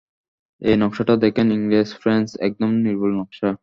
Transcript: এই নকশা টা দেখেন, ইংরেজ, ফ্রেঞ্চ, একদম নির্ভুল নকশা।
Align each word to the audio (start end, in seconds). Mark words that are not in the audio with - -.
এই 0.61 0.75
নকশা 0.77 1.03
টা 1.03 1.15
দেখেন, 1.17 1.47
ইংরেজ, 1.51 1.89
ফ্রেঞ্চ, 2.01 2.27
একদম 2.39 2.71
নির্ভুল 2.85 3.11
নকশা। 3.19 3.51